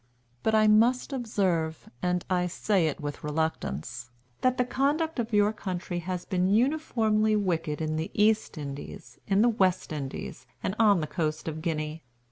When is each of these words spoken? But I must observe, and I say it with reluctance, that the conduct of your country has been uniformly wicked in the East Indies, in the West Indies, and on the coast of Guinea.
But 0.41 0.55
I 0.55 0.65
must 0.67 1.13
observe, 1.13 1.87
and 2.01 2.25
I 2.27 2.47
say 2.47 2.87
it 2.87 2.99
with 2.99 3.23
reluctance, 3.23 4.09
that 4.41 4.57
the 4.57 4.65
conduct 4.65 5.19
of 5.19 5.31
your 5.31 5.53
country 5.53 5.99
has 5.99 6.25
been 6.25 6.47
uniformly 6.47 7.35
wicked 7.35 7.81
in 7.83 7.97
the 7.97 8.09
East 8.15 8.57
Indies, 8.57 9.19
in 9.27 9.43
the 9.43 9.49
West 9.49 9.93
Indies, 9.93 10.47
and 10.63 10.73
on 10.79 11.01
the 11.01 11.05
coast 11.05 11.47
of 11.47 11.61
Guinea. 11.61 12.03